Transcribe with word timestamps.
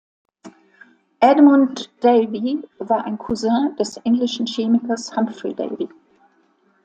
Edmund 1.19 1.91
Davy 2.01 2.63
war 2.79 3.05
ein 3.05 3.19
Cousin 3.19 3.75
des 3.77 3.97
englischen 3.97 4.47
Chemikers 4.47 5.15
Humphry 5.15 5.53
Davy. 5.53 5.89